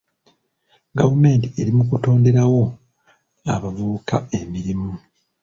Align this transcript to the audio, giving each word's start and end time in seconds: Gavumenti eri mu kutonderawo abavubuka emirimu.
Gavumenti 0.97 1.47
eri 1.59 1.71
mu 1.77 1.83
kutonderawo 1.89 2.63
abavubuka 3.53 4.15
emirimu. 4.39 4.91